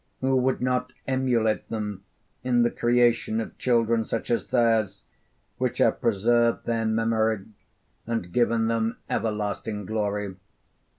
[0.21, 2.03] Who would not emulate them
[2.43, 5.03] in the creation of children such as theirs,
[5.59, 7.45] which have preserved their memory
[8.07, 10.33] and given them everlasting glory?